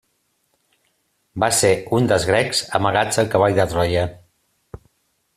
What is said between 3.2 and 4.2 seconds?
al cavall de Troia.